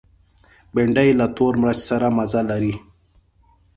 بېنډۍ 0.73 1.09
له 1.19 1.25
تور 1.37 1.53
مرچ 1.61 1.79
سره 1.89 2.07
مزه 2.17 2.41
لري 2.49 2.73